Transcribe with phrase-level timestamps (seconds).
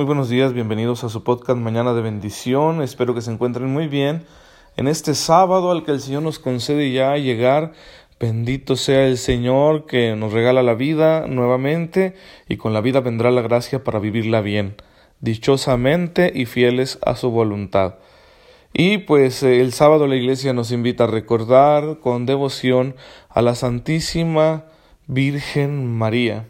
[0.00, 2.80] Muy buenos días, bienvenidos a su podcast Mañana de Bendición.
[2.80, 4.24] Espero que se encuentren muy bien
[4.78, 7.72] en este sábado al que el Señor nos concede ya llegar.
[8.18, 12.14] Bendito sea el Señor que nos regala la vida nuevamente
[12.48, 14.76] y con la vida vendrá la gracia para vivirla bien,
[15.20, 17.96] dichosamente y fieles a su voluntad.
[18.72, 22.96] Y pues eh, el sábado la iglesia nos invita a recordar con devoción
[23.28, 24.64] a la Santísima
[25.06, 26.46] Virgen María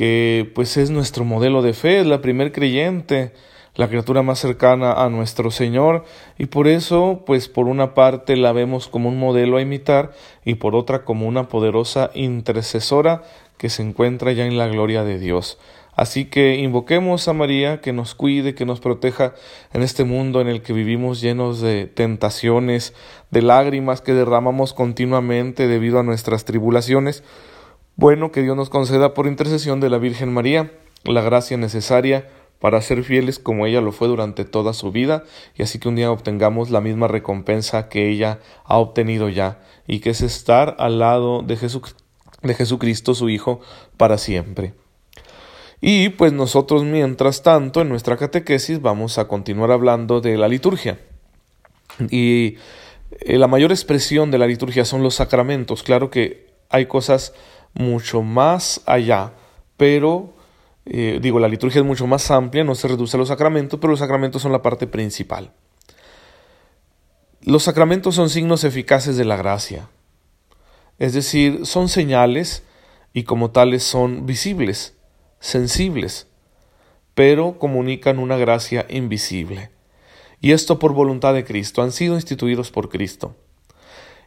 [0.00, 3.34] que pues es nuestro modelo de fe, es la primer creyente,
[3.74, 6.06] la criatura más cercana a nuestro Señor,
[6.38, 10.54] y por eso, pues por una parte la vemos como un modelo a imitar, y
[10.54, 13.24] por otra como una poderosa intercesora
[13.58, 15.58] que se encuentra ya en la gloria de Dios.
[15.94, 19.34] Así que invoquemos a María que nos cuide, que nos proteja
[19.74, 22.94] en este mundo en el que vivimos llenos de tentaciones,
[23.30, 27.22] de lágrimas que derramamos continuamente debido a nuestras tribulaciones,
[28.00, 30.72] bueno, que Dios nos conceda por intercesión de la Virgen María
[31.04, 35.62] la gracia necesaria para ser fieles como ella lo fue durante toda su vida y
[35.62, 40.08] así que un día obtengamos la misma recompensa que ella ha obtenido ya y que
[40.08, 41.58] es estar al lado de,
[42.42, 43.60] de Jesucristo su Hijo
[43.98, 44.72] para siempre.
[45.82, 50.98] Y pues nosotros mientras tanto en nuestra catequesis vamos a continuar hablando de la liturgia.
[52.08, 52.56] Y
[53.10, 55.82] eh, la mayor expresión de la liturgia son los sacramentos.
[55.82, 57.34] Claro que hay cosas
[57.74, 59.32] mucho más allá,
[59.76, 60.34] pero
[60.86, 63.90] eh, digo, la liturgia es mucho más amplia, no se reduce a los sacramentos, pero
[63.90, 65.52] los sacramentos son la parte principal.
[67.42, 69.88] Los sacramentos son signos eficaces de la gracia,
[70.98, 72.64] es decir, son señales
[73.12, 74.94] y como tales son visibles,
[75.38, 76.26] sensibles,
[77.14, 79.70] pero comunican una gracia invisible.
[80.40, 83.36] Y esto por voluntad de Cristo, han sido instituidos por Cristo.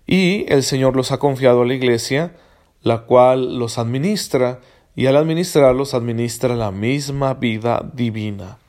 [0.05, 2.35] Y el Señor los ha confiado a la Iglesia
[2.83, 4.59] la cual los administra
[4.95, 8.59] y al administrarlos administra la misma vida divina.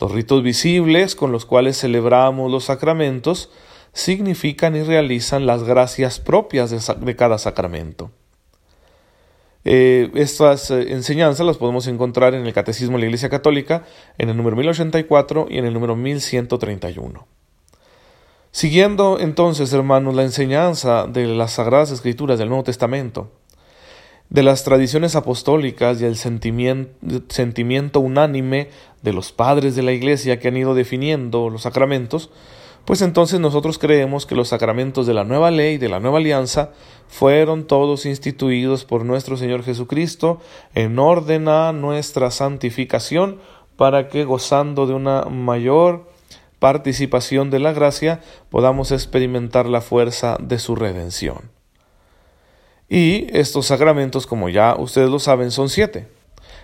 [0.00, 3.50] Los ritos visibles con los cuales celebramos los sacramentos
[3.92, 8.10] significan y realizan las gracias propias de, cada sacramento.
[9.64, 13.84] Eh, estas eh, enseñanzas las podemos encontrar en el Catecismo de la Iglesia Católica
[14.16, 17.26] en el número 1084 y en el número 1131.
[18.52, 23.30] Siguiendo entonces, hermanos, la enseñanza de las Sagradas Escrituras del Nuevo Testamento,
[24.28, 28.68] de las tradiciones apostólicas y el sentimiento, unánime
[29.02, 32.30] de los padres de la Iglesia que han ido definiendo los sacramentos,
[32.84, 36.72] pues entonces nosotros creemos que los sacramentos de la nueva ley, de la nueva alianza,
[37.06, 40.40] fueron todos instituidos por nuestro Señor Jesucristo
[40.74, 43.38] en orden a nuestra santificación
[43.76, 46.09] para que gozando de una mayor
[46.60, 51.50] participación de la gracia podamos experimentar la fuerza de su redención.
[52.88, 56.08] Y estos sacramentos, como ya ustedes lo saben, son siete.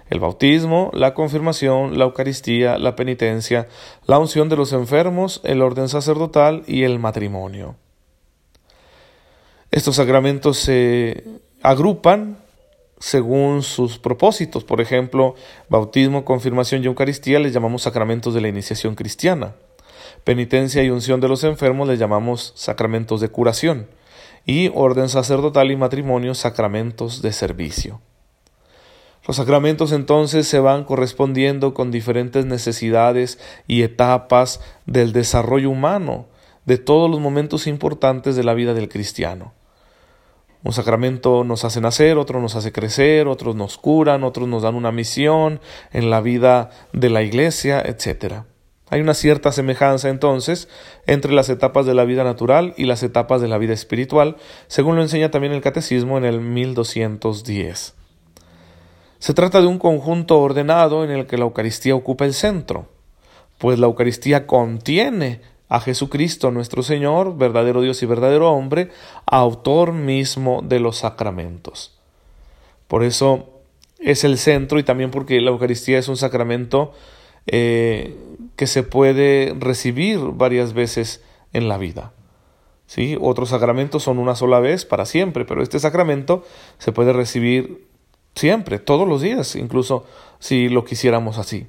[0.09, 3.67] El bautismo, la confirmación, la Eucaristía, la penitencia,
[4.07, 7.77] la unción de los enfermos, el orden sacerdotal y el matrimonio.
[9.73, 11.25] Estos sacramentos se
[11.63, 12.39] agrupan
[12.99, 14.65] según sus propósitos.
[14.65, 15.34] Por ejemplo,
[15.69, 19.55] bautismo, confirmación y Eucaristía les llamamos sacramentos de la iniciación cristiana.
[20.25, 23.89] Penitencia y unción de los enfermos les llamamos sacramentos de curación
[24.44, 28.00] y orden sacerdotal y matrimonio sacramentos de servicio.
[29.27, 36.27] Los sacramentos entonces se van correspondiendo con diferentes necesidades y etapas del desarrollo humano,
[36.65, 39.53] de todos los momentos importantes de la vida del cristiano.
[40.62, 44.75] Un sacramento nos hace nacer, otro nos hace crecer, otros nos curan, otros nos dan
[44.75, 45.61] una misión
[45.93, 48.43] en la vida de la iglesia, etc.
[48.88, 50.69] Hay una cierta semejanza entonces
[51.06, 54.36] entre las etapas de la vida natural y las etapas de la vida espiritual,
[54.69, 57.94] según lo enseña también el Catecismo en el 1210.
[59.19, 62.86] Se trata de un conjunto ordenado en el que la Eucaristía ocupa el centro,
[63.58, 68.91] pues la Eucaristía contiene a Jesucristo nuestro Señor, verdadero Dios y verdadero hombre,
[69.26, 71.98] autor mismo de los sacramentos.
[72.86, 73.48] Por eso
[73.98, 76.92] es el centro y también porque la Eucaristía es un sacramento
[77.47, 78.16] eh,
[78.57, 81.22] que se puede recibir varias veces
[81.53, 82.13] en la vida.
[82.87, 83.16] ¿Sí?
[83.21, 86.45] Otros sacramentos son una sola vez para siempre, pero este sacramento
[86.78, 87.87] se puede recibir
[88.34, 90.04] siempre, todos los días, incluso
[90.39, 91.66] si lo quisiéramos así.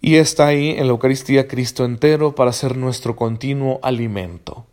[0.00, 4.66] Y está ahí en la Eucaristía Cristo entero para ser nuestro continuo alimento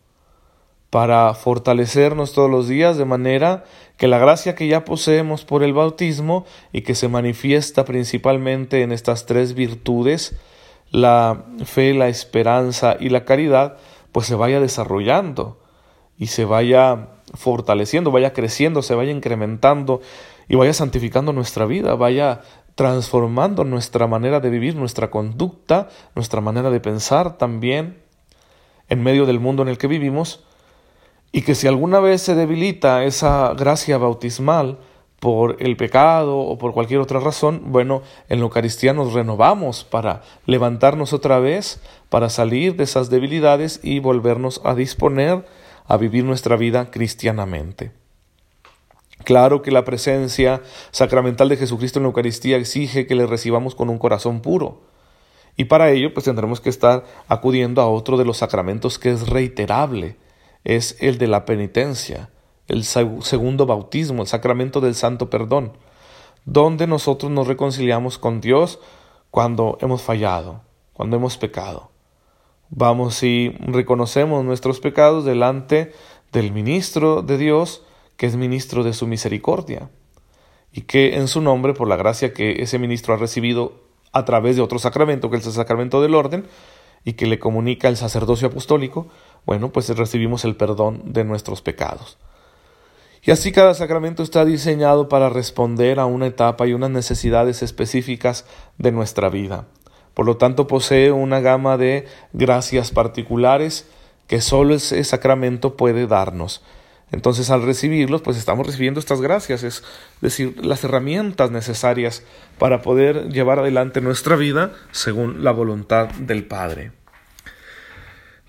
[0.94, 3.64] para fortalecernos todos los días de manera
[3.98, 8.92] que la gracia que ya poseemos por el bautismo y que se manifiesta principalmente en
[8.92, 10.36] estas tres virtudes,
[10.92, 13.78] la fe, la esperanza y la caridad,
[14.12, 15.60] pues se vaya desarrollando
[16.20, 20.00] y se vaya fortaleciendo, vaya creciendo, se vaya incrementando
[20.48, 22.42] y vaya santificando nuestra vida, vaya
[22.76, 27.98] transformando nuestra manera de vivir, nuestra conducta, nuestra manera de pensar también
[28.90, 30.46] en medio del mundo en el que vivimos,
[31.36, 34.78] y que si alguna vez se debilita esa gracia bautismal
[35.20, 40.22] por el pecado o por cualquier otra razón, bueno, en la Eucaristía nos renovamos para
[40.46, 45.44] levantarnos otra vez, para salir de esas debilidades y volvernos a disponer
[45.88, 47.92] a vivir nuestra vida cristianamente.
[49.24, 53.90] Claro que la presencia sacramental de Jesucristo en la Eucaristía exige que le recibamos con
[53.90, 54.82] un corazón puro.
[55.58, 59.28] Y para ello, pues tendremos que estar acudiendo a otro de los sacramentos que es
[59.30, 60.18] reiterable,
[60.64, 62.30] es el de la penitencia,
[62.68, 65.74] el segundo bautismo, el sacramento del santo perdón,
[66.46, 68.80] donde nosotros nos reconciliamos con Dios
[69.32, 70.62] cuando hemos fallado,
[70.94, 71.92] cuando hemos pecado.
[72.70, 75.92] Vamos y reconocemos nuestros pecados delante
[76.32, 77.84] del ministro de Dios,
[78.18, 79.90] que es ministro de su misericordia,
[80.72, 84.56] y que en su nombre, por la gracia que ese ministro ha recibido a través
[84.56, 86.48] de otro sacramento, que es el sacramento del orden,
[87.04, 89.08] y que le comunica el sacerdocio apostólico,
[89.46, 92.18] bueno, pues recibimos el perdón de nuestros pecados.
[93.26, 98.46] Y así cada sacramento está diseñado para responder a una etapa y unas necesidades específicas
[98.78, 99.66] de nuestra vida.
[100.14, 103.88] Por lo tanto, posee una gama de gracias particulares
[104.28, 106.64] que solo ese sacramento puede darnos.
[107.12, 109.84] Entonces, al recibirlos, pues estamos recibiendo estas gracias, es
[110.20, 112.24] decir, las herramientas necesarias
[112.58, 116.92] para poder llevar adelante nuestra vida según la voluntad del Padre.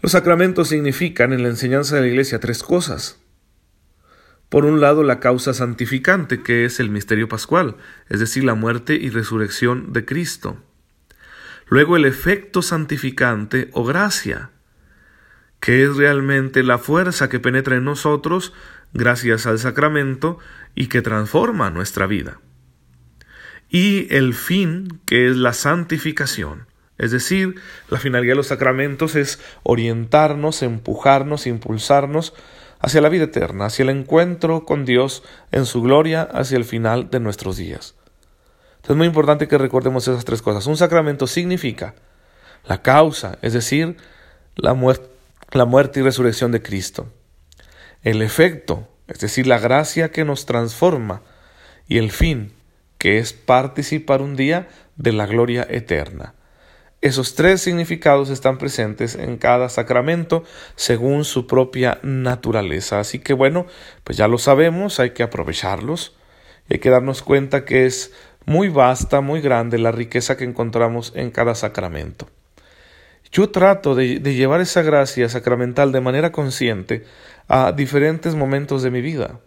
[0.04, 3.22] Los sacramentos significan en la enseñanza de la Iglesia tres cosas.
[4.50, 7.78] Por un lado, la causa santificante, que es el misterio pascual,
[8.10, 10.62] es decir, la muerte y resurrección de Cristo.
[11.68, 14.50] Luego el efecto santificante o gracia,
[15.58, 18.52] que es realmente la fuerza que penetra en nosotros
[18.92, 20.38] gracias al sacramento
[20.74, 22.42] y que transforma nuestra vida.
[23.70, 26.66] Y el fin, que es la santificación,
[26.98, 27.56] es decir,
[27.88, 32.34] la finalidad de los sacramentos es orientarnos, empujarnos, impulsarnos
[32.78, 37.10] hacia la vida eterna, hacia el encuentro con Dios en su gloria, hacia el final
[37.10, 37.94] de nuestros días.
[38.88, 40.66] Es muy importante que recordemos esas tres cosas.
[40.66, 41.94] Un sacramento significa
[42.66, 43.96] la causa, es decir,
[44.56, 47.08] la, muerte y resurrección de Cristo.
[48.02, 51.22] El efecto, es decir, la gracia que nos transforma.
[51.88, 52.52] Y el fin,
[52.98, 56.34] que es participar un día de la gloria eterna.
[57.04, 60.42] Esos tres significados están presentes en cada sacramento
[60.74, 62.98] según su propia naturaleza.
[62.98, 63.66] Así que bueno,
[64.04, 66.16] pues ya lo sabemos, hay que aprovecharlos
[66.66, 68.14] y hay que darnos cuenta que es
[68.46, 72.26] muy vasta, muy grande la riqueza que encontramos en cada sacramento.
[73.30, 77.04] Yo trato de, llevar esa gracia sacramental de manera consciente
[77.48, 79.40] a diferentes momentos de mi vida.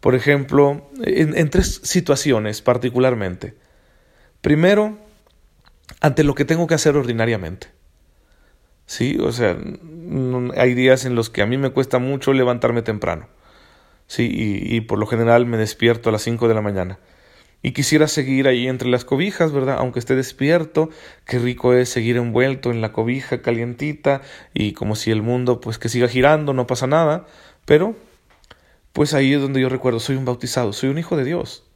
[0.00, 3.54] Por ejemplo, en, tres situaciones particularmente.
[4.40, 4.98] Primero,
[6.00, 7.68] ante lo que tengo que hacer ordinariamente.
[8.86, 9.56] Sí, o sea,
[10.56, 13.28] hay días en los que a mí me cuesta mucho levantarme temprano.
[14.06, 16.98] Sí, y, y por lo general me despierto a las 5 de la mañana
[17.62, 19.76] y quisiera seguir ahí entre las cobijas, ¿verdad?
[19.78, 20.90] Aunque esté despierto,
[21.24, 24.22] qué rico es seguir envuelto en la cobija calientita
[24.54, 27.26] y como si el mundo pues que siga girando, no pasa nada,
[27.64, 27.96] pero
[28.92, 31.67] pues ahí es donde yo recuerdo, soy un bautizado, soy un hijo de Dios.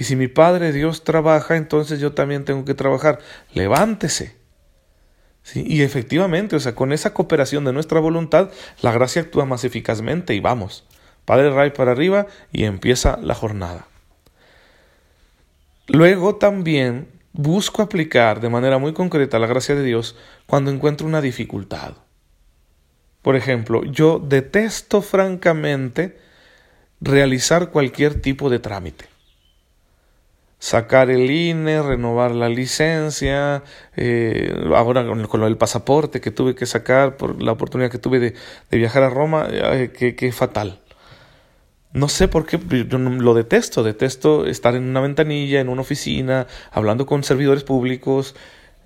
[0.00, 3.18] Y si mi Padre Dios trabaja, entonces yo también tengo que trabajar.
[3.52, 4.34] Levántese.
[5.42, 5.62] ¿Sí?
[5.66, 8.48] Y efectivamente, o sea, con esa cooperación de nuestra voluntad,
[8.80, 10.86] la gracia actúa más eficazmente y vamos.
[11.26, 13.88] Padre Ray para arriba y empieza la jornada.
[15.86, 21.20] Luego también busco aplicar de manera muy concreta la gracia de Dios cuando encuentro una
[21.20, 21.92] dificultad.
[23.20, 26.18] Por ejemplo, yo detesto francamente
[27.02, 29.09] realizar cualquier tipo de trámite.
[30.60, 33.64] Sacar el INE, renovar la licencia,
[33.96, 38.34] eh, ahora con, el pasaporte que tuve que sacar por la oportunidad que tuve de,
[38.70, 40.80] viajar a Roma, qué fatal.
[41.92, 47.04] No sé por qué, lo detesto, detesto estar en una ventanilla, en una oficina, hablando
[47.04, 48.36] con servidores públicos,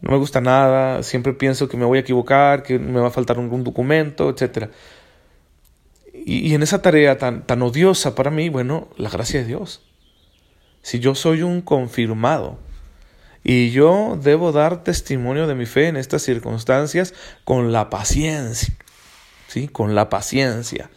[0.01, 3.11] no me gusta nada, siempre pienso que me voy a equivocar, que me va a
[3.11, 4.71] faltar un, documento, etc.
[6.15, 9.83] Y, y, en esa tarea tan, tan odiosa para mí, bueno, la gracia de Dios.
[10.85, 12.61] Si yo soy un confirmado
[13.43, 17.13] y yo debo dar testimonio de mi fe en estas circunstancias
[17.43, 18.73] con la paciencia,
[19.49, 19.67] ¿sí?
[19.67, 20.89] Con la paciencia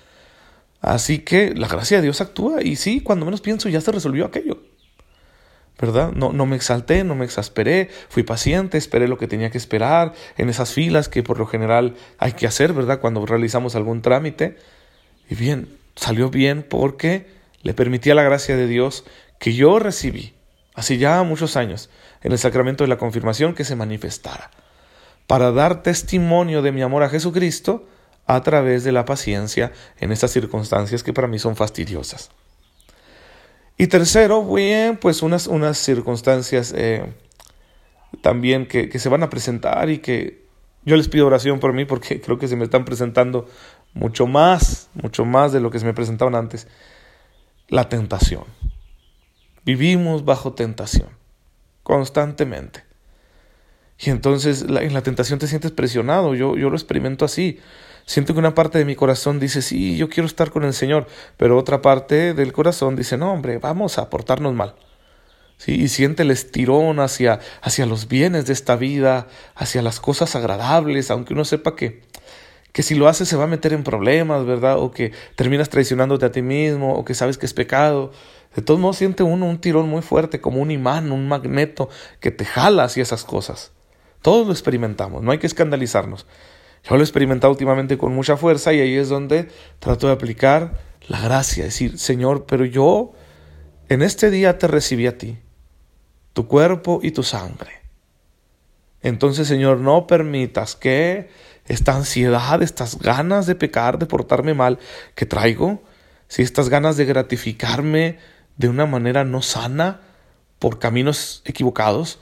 [0.82, 4.26] Así que la gracia de Dios actúa y sí, cuando menos pienso ya se resolvió
[4.26, 4.62] aquello.
[5.80, 6.12] ¿Verdad?
[6.14, 10.14] No, no me exalté, no me exasperé, fui paciente, esperé lo que tenía que esperar
[10.38, 13.00] en esas filas que por lo general hay que hacer, ¿verdad?
[13.00, 14.58] Cuando realizamos algún trámite.
[15.30, 17.28] Y bien, salió bien porque
[17.62, 19.04] le permití a la gracia de Dios
[19.40, 20.34] que yo recibí
[20.76, 21.90] hace ya muchos años,
[22.22, 24.52] en el sacramento de la confirmación que se manifestara,
[25.26, 27.88] para dar testimonio de mi amor a Jesucristo
[28.28, 32.30] a través de la paciencia en estas circunstancias que para mí son fastidiosas.
[33.78, 37.06] Y tercero, bien, pues unas, unas circunstancias eh,
[38.22, 40.46] también que, que se van a presentar y que
[40.84, 43.48] yo les pido oración por mí porque creo que se me están presentando
[43.94, 46.68] mucho más, mucho más de lo que se me presentaban antes.
[47.68, 48.44] La tentación.
[49.68, 51.10] Vivimos bajo tentación,
[51.84, 52.86] constantemente.
[54.00, 57.60] Y entonces en la tentación te sientes presionado, yo, yo lo experimento así.
[58.06, 61.08] Siento que una parte de mi corazón dice, sí, yo quiero estar con el Señor,
[61.36, 64.76] pero otra parte del corazón dice, no, hombre, vamos a portarnos mal.
[65.58, 65.74] ¿Sí?
[65.74, 71.12] Y siente el estirón hacia, hacia los bienes de esta vida, hacia las cosas agradables,
[71.12, 72.04] aunque uno sepa que,
[72.72, 74.78] que si lo haces se va a meter en problemas, ¿verdad?
[74.78, 78.14] O que terminas traicionándote a ti mismo, o que sabes que es pecado.
[78.56, 81.90] De todos modos siente uno un tirón muy fuerte, como un imán, un magneto,
[82.20, 83.72] que te jala hacia esas cosas.
[84.22, 86.26] Todos lo experimentamos, no hay que escandalizarnos.
[86.84, 89.50] Yo lo he experimentado últimamente con mucha fuerza y ahí es donde
[89.80, 93.14] trato de aplicar la gracia, decir, Señor, pero yo
[93.90, 95.38] en este día te recibí a ti,
[96.34, 97.82] tu cuerpo y tu sangre.
[99.02, 101.30] Entonces, Señor, no permitas que
[101.66, 104.80] esta ansiedad, estas ganas de pecar, de portarme mal
[105.16, 105.84] que traigo,
[106.28, 108.18] si estas ganas de gratificarme
[108.58, 110.02] de una manera no sana
[110.60, 112.20] por caminos equivocados,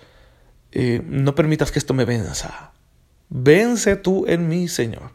[0.71, 2.73] eh, no permitas que esto me venza.
[3.29, 5.11] Vence tú en mí, Señor.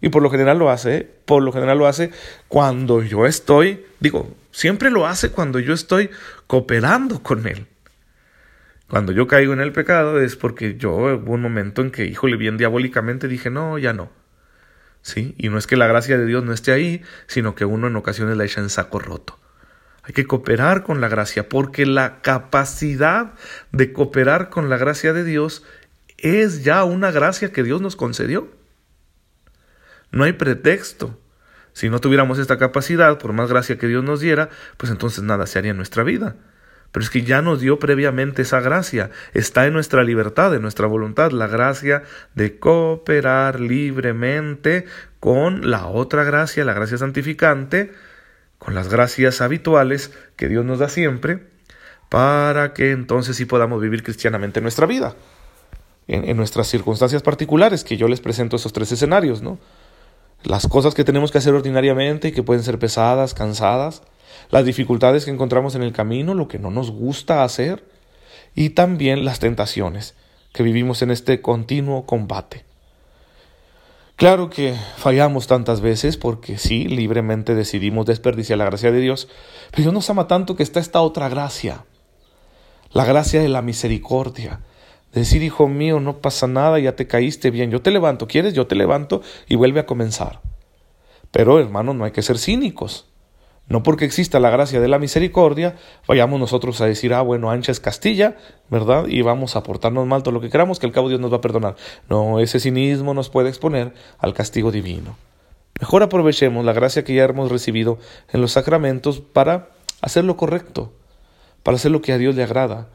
[0.00, 1.10] Y por lo general lo hace, ¿eh?
[1.24, 2.10] por lo general lo hace
[2.48, 6.10] cuando yo estoy, digo, siempre lo hace cuando yo estoy
[6.46, 7.66] cooperando con Él.
[8.88, 12.36] Cuando yo caigo en el pecado es porque yo hubo un momento en que, híjole,
[12.36, 14.10] bien diabólicamente dije, no, ya no.
[15.02, 15.34] ¿Sí?
[15.38, 17.96] Y no es que la gracia de Dios no esté ahí, sino que uno en
[17.96, 19.38] ocasiones la echa en saco roto.
[20.06, 23.34] Hay que cooperar con la gracia, porque la capacidad
[23.72, 25.64] de cooperar con la gracia de Dios
[26.18, 28.48] es ya una gracia que Dios nos concedió.
[30.12, 31.18] No hay pretexto.
[31.72, 35.46] Si no tuviéramos esta capacidad, por más gracia que Dios nos diera, pues entonces nada
[35.46, 36.36] se haría en nuestra vida.
[36.92, 39.10] Pero es que ya nos dio previamente esa gracia.
[39.34, 44.86] Está en nuestra libertad, en nuestra voluntad, la gracia de cooperar libremente
[45.18, 47.92] con la otra gracia, la gracia santificante,
[48.58, 51.46] con las gracias habituales que Dios nos da siempre,
[52.08, 55.14] para que entonces sí podamos vivir cristianamente nuestra vida,
[56.06, 59.58] en, en nuestras circunstancias particulares, que yo les presento esos tres escenarios, ¿no?
[60.44, 64.02] Las cosas que tenemos que hacer ordinariamente y que pueden ser pesadas, cansadas,
[64.50, 67.84] las dificultades que encontramos en el camino, lo que no nos gusta hacer
[68.54, 70.14] y también las tentaciones
[70.52, 72.64] que vivimos en este continuo combate.
[74.16, 79.28] Claro que fallamos tantas veces porque sí, libremente decidimos desperdiciar la gracia de Dios,
[79.70, 81.84] pero Dios nos ama tanto que está esta otra gracia,
[82.92, 84.60] la gracia de la misericordia.
[85.12, 88.54] decir, hijo mío, no pasa nada, ya te caíste bien, yo te levanto, ¿quieres?
[88.54, 90.40] Yo te levanto y vuelve a comenzar.
[91.30, 93.06] Pero hermanos, no hay que ser cínicos.
[93.68, 97.72] No porque exista la gracia de la misericordia, vayamos nosotros a decir, ah, bueno, ancha
[97.72, 98.36] es Castilla,
[98.70, 99.06] ¿verdad?
[99.08, 101.38] Y vamos a portarnos mal todo lo que queramos, que al cabo Dios nos va
[101.38, 101.74] a perdonar.
[102.08, 105.16] No, ese cinismo nos puede exponer al castigo divino.
[105.80, 107.98] Mejor aprovechemos la gracia que ya hemos recibido
[108.32, 109.70] en los sacramentos para
[110.00, 110.92] hacer lo correcto,
[111.64, 112.88] para hacer lo que a Dios le agrada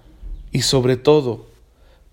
[0.52, 1.48] y sobre todo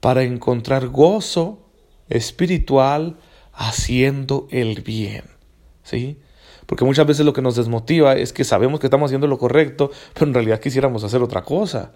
[0.01, 1.61] para encontrar gozo
[2.09, 3.17] espiritual
[3.53, 5.25] haciendo el bien.
[5.85, 6.19] ¿Sí?
[6.69, 9.91] Porque muchas veces lo que nos desmotiva es que sabemos que estamos haciendo lo correcto,
[10.13, 11.93] pero en realidad quisiéramos hacer otra cosa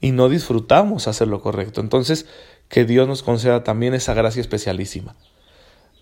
[0.00, 1.82] y no disfrutamos hacer lo correcto.
[1.82, 2.24] Entonces,
[2.70, 5.14] que Dios nos conceda también esa gracia especialísima.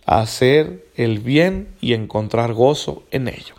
[0.06, 3.56] Hacer el bien y encontrar gozo en ello.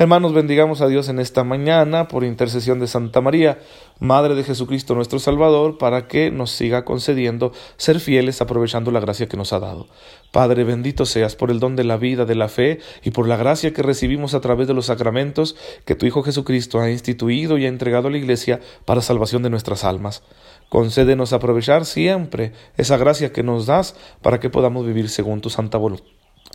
[0.00, 3.58] Hermanos, bendigamos a Dios en esta mañana por intercesión de Santa María,
[3.98, 9.26] Madre de Jesucristo nuestro Salvador, para que nos siga concediendo ser fieles aprovechando la gracia
[9.26, 9.88] que nos ha dado.
[10.30, 13.36] Padre, bendito seas por el don de la vida, de la fe y por la
[13.36, 17.64] gracia que recibimos a través de los sacramentos que tu Hijo Jesucristo ha instituido y
[17.64, 20.22] ha entregado a la Iglesia para salvación de nuestras almas.
[20.68, 25.80] Concédenos aprovechar siempre esa gracia que nos das para que podamos vivir según tu santa,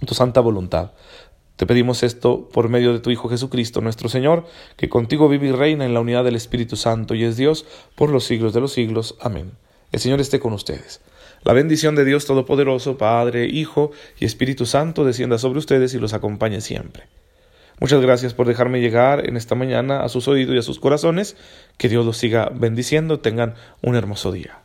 [0.06, 0.92] tu santa voluntad.
[1.56, 4.46] Te pedimos esto por medio de tu Hijo Jesucristo, nuestro Señor,
[4.76, 8.10] que contigo vive y reina en la unidad del Espíritu Santo y es Dios por
[8.10, 9.16] los siglos de los siglos.
[9.22, 9.52] Amén.
[9.92, 11.02] El Señor esté con ustedes.
[11.44, 16.14] La bendición de Dios Todopoderoso, Padre, Hijo y Espíritu Santo descienda sobre ustedes y los
[16.14, 17.04] acompañe siempre.
[17.80, 21.36] Muchas gracias por dejarme llegar en esta mañana a sus oídos y a sus corazones.
[21.78, 23.20] Que Dios los siga bendiciendo.
[23.20, 24.63] Tengan un hermoso día.